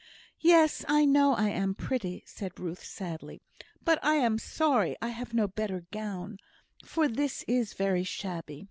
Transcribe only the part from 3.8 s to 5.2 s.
"but I am sorry I